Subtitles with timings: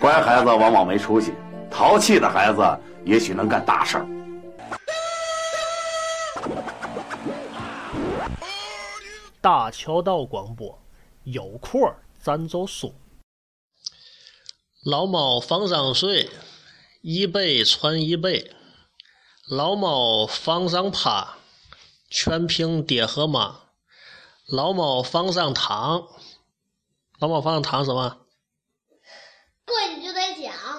[0.00, 1.32] 乖孩子往往没出息，
[1.70, 2.62] 淘气的孩子
[3.04, 4.06] 也许能干大事儿。
[9.40, 10.76] 大桥道广播，
[11.24, 11.80] 有空
[12.20, 12.92] 咱就说。
[14.84, 16.28] 老猫房上睡，
[17.00, 18.52] 一辈传一辈。
[19.48, 21.36] 老猫房上趴，
[22.10, 23.60] 全凭爹和妈。
[24.48, 26.04] 老猫房上躺，
[27.20, 28.16] 老猫房上躺什么？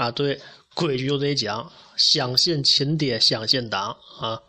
[0.00, 0.40] 啊，对，
[0.74, 4.40] 规矩就得讲，相信亲爹，相信党啊。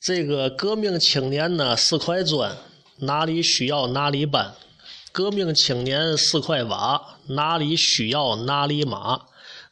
[0.00, 2.56] 这个革命青年呢是块砖，
[2.98, 4.56] 哪里需要哪里搬；
[5.12, 9.28] 革命青年是块瓦，哪里需要哪里码；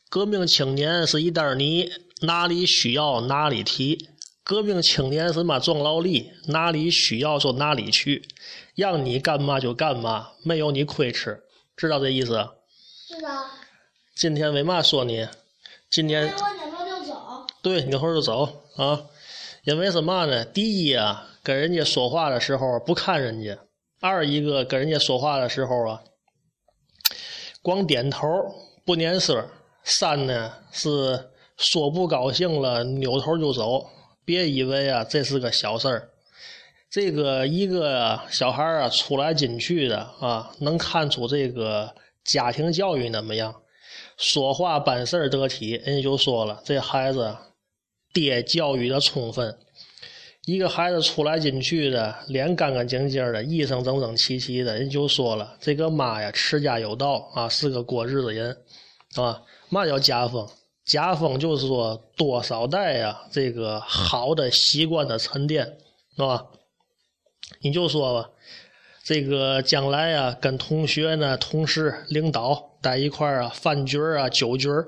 [0.08, 3.98] 革命青年是一袋泥，哪里需要哪里提；
[4.44, 8.22] 革命青年是嘛壮劳力，哪里需要就哪里去，
[8.76, 11.42] 让你干嘛就干嘛，没有你亏吃，
[11.76, 12.48] 知道这意思？
[13.08, 13.28] 是的。
[14.14, 15.26] 今天为嘛说你？
[15.90, 17.46] 今天我扭头就走。
[17.60, 18.44] 对，扭头就走
[18.76, 19.06] 啊。
[19.64, 20.44] 因为什么呢？
[20.44, 23.56] 第一啊，跟人家说话的时候不看人家；
[24.00, 26.02] 二一个跟人家说话的时候啊，
[27.60, 28.24] 光点头
[28.84, 29.42] 不念声；
[29.82, 33.90] 三呢是说不高兴了扭头就走。
[34.24, 36.08] 别以为啊这是个小事儿，
[36.88, 41.92] 这个一个小孩啊出来进去的啊，能看出这个
[42.22, 43.54] 家庭教育怎么样，
[44.16, 47.36] 说话办事得体，人家就说了，这孩子。
[48.12, 49.58] 爹教育的充分，
[50.44, 58.56] 一个孩子出来进去的，脸干干净净的，衣裳整整齐齐的，人就说了，这个妈呀，持家有道啊，是个过日子人，
[59.16, 60.48] 啊，嘛叫家风？
[60.84, 65.64] 家风就是说多少代呀，这个好的习惯的沉淀，
[66.16, 66.46] 是吧？
[67.62, 68.30] 你就说吧，
[69.02, 74.86] 这个将来呀，跟同学呢、同事、领导在一块儿啊，饭局儿啊、酒局儿。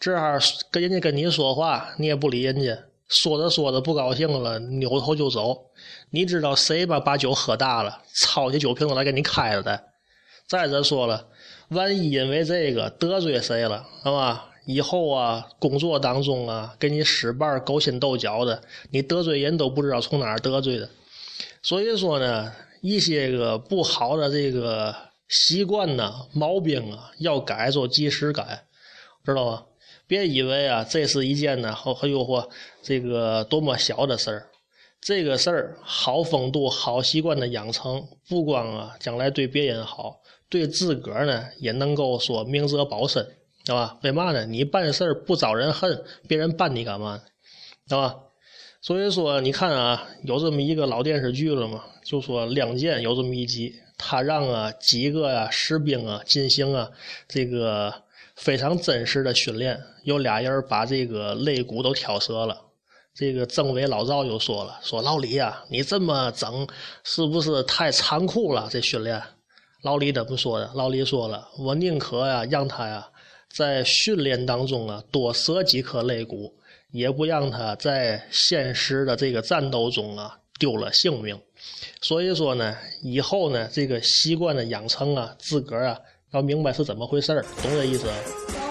[0.00, 0.40] 这样
[0.72, 2.76] 跟人家跟你说话，你也不理人家，
[3.06, 5.56] 说着说着不高兴了，扭头就走。
[6.10, 6.98] 你知道谁吧？
[6.98, 9.80] 把酒喝大了，抄起酒瓶子来给你开了的。
[10.48, 11.28] 再者说了，
[11.68, 14.50] 万一因为这个得罪谁了，是吧？
[14.66, 18.60] 以后啊，工作当中啊，给你使绊勾心斗角的，
[18.90, 20.90] 你得罪人都不知道从哪儿得罪的。
[21.62, 24.94] 所以说呢，一些个不好的这个
[25.28, 28.66] 习惯呢、毛病啊，要改就及时改，
[29.24, 29.64] 知道吗？
[30.06, 32.48] 别以为啊，这是一件呢，好，呦嚯，
[32.82, 34.46] 这个多么小的事儿。
[35.00, 43.22] 这个事儿，好风度、好习惯的养成，不光啊，将来对别人好，对自个儿呢，也能够说明哲保身，
[43.64, 43.98] 知道吧？
[44.02, 44.46] 为嘛呢？
[44.46, 47.20] 你办事儿不招人恨，别人办你干嘛？
[47.86, 48.16] 知道吧？
[48.80, 56.90] 所以说，你看啊，有这么一个老电视剧了嘛，就说《亮剑》有这么一集，他让啊几个啊士兵啊进行啊
[57.28, 57.94] 这个。
[58.36, 62.60] 非常真实的训练，有俩人把这个肋骨都挑折了。
[63.14, 66.66] 这个政委老赵就说了：“说老李呀，你这么整
[67.04, 68.66] 是不是太残酷了？
[68.68, 69.22] 这训练。”
[69.82, 70.68] 老李怎么说的？
[70.74, 73.08] 老李说了：“我宁可呀，让他呀
[73.48, 76.52] 在训练当中啊多折几颗肋骨，
[76.90, 81.40] 也不让他在现实的这个战斗中啊丢了性命。”
[82.02, 85.98] 所以说呢，以后呢这个习惯的养成啊，自个儿啊。
[86.32, 88.63] 要明白是怎么回事儿，懂这意思？